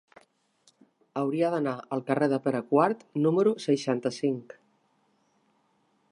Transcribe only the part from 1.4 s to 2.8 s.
d'anar al carrer de Pere